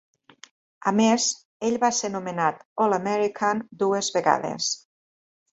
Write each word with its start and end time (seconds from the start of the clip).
A 0.91 0.93
més, 0.99 1.27
ell 1.69 1.77
va 1.83 1.91
ser 1.99 2.11
nomenat 2.15 2.65
All-American 2.87 3.63
dues 3.85 4.11
vegades. 4.17 4.73